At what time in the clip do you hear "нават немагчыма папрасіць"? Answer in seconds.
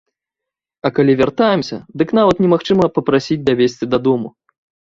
2.21-3.41